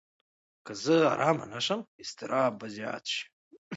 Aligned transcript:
که 0.65 0.73
زه 0.83 0.95
ارامه 1.13 1.45
نه 1.53 1.59
شم، 1.65 1.81
اضطراب 2.03 2.51
به 2.59 2.67
زیات 2.75 3.05
شي. 3.13 3.21